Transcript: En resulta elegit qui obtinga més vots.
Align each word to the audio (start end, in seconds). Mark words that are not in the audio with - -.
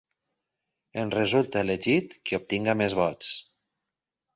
En 1.01 1.11
resulta 1.17 1.63
elegit 1.67 2.19
qui 2.25 2.41
obtinga 2.41 2.79
més 2.85 3.01
vots. 3.05 3.35